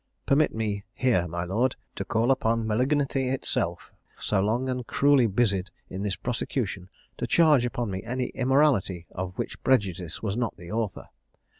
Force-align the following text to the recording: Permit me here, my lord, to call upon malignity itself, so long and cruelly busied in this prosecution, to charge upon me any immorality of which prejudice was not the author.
Permit 0.25 0.51
me 0.51 0.83
here, 0.95 1.27
my 1.27 1.43
lord, 1.43 1.75
to 1.95 2.03
call 2.03 2.31
upon 2.31 2.65
malignity 2.65 3.27
itself, 3.29 3.93
so 4.19 4.41
long 4.41 4.67
and 4.67 4.87
cruelly 4.87 5.27
busied 5.27 5.69
in 5.91 6.01
this 6.01 6.15
prosecution, 6.15 6.89
to 7.19 7.27
charge 7.27 7.65
upon 7.67 7.91
me 7.91 8.01
any 8.01 8.29
immorality 8.29 9.05
of 9.11 9.37
which 9.37 9.61
prejudice 9.61 10.23
was 10.23 10.35
not 10.35 10.57
the 10.57 10.71
author. 10.71 11.09